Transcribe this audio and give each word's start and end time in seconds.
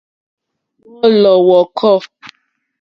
Wɔ̀ɔ́lɔ̀ 0.93 1.37
wɔ̀kɔ́. 1.47 1.95